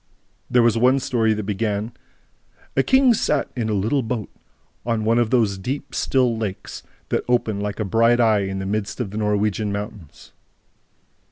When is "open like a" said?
7.29-7.85